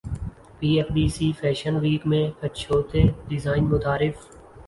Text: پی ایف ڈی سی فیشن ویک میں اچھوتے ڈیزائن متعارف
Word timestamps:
پی 0.59 0.67
ایف 0.77 0.87
ڈی 0.93 1.07
سی 1.15 1.31
فیشن 1.39 1.75
ویک 1.81 2.07
میں 2.07 2.23
اچھوتے 2.45 3.01
ڈیزائن 3.27 3.65
متعارف 3.69 4.15